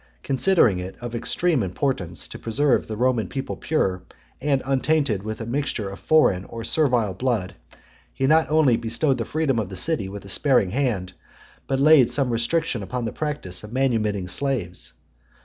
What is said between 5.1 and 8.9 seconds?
with a mixture of foreign or servile blood, he not only